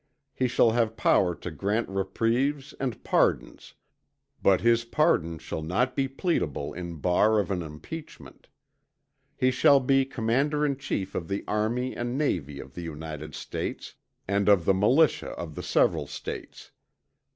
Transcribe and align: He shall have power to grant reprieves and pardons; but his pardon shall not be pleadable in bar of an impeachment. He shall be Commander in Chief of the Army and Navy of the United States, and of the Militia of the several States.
He 0.33 0.47
shall 0.47 0.71
have 0.71 0.97
power 0.97 1.35
to 1.35 1.51
grant 1.51 1.87
reprieves 1.87 2.73
and 2.79 3.03
pardons; 3.03 3.75
but 4.41 4.61
his 4.61 4.83
pardon 4.83 5.37
shall 5.37 5.61
not 5.61 5.95
be 5.95 6.07
pleadable 6.07 6.75
in 6.75 6.95
bar 6.95 7.37
of 7.37 7.51
an 7.51 7.61
impeachment. 7.61 8.47
He 9.35 9.51
shall 9.51 9.79
be 9.79 10.05
Commander 10.05 10.65
in 10.65 10.77
Chief 10.77 11.13
of 11.13 11.27
the 11.27 11.43
Army 11.47 11.95
and 11.95 12.17
Navy 12.17 12.59
of 12.59 12.73
the 12.73 12.81
United 12.81 13.35
States, 13.35 13.93
and 14.27 14.49
of 14.49 14.65
the 14.65 14.73
Militia 14.73 15.33
of 15.33 15.53
the 15.53 15.61
several 15.61 16.07
States. 16.07 16.71